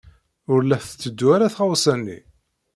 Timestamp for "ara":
1.35-1.53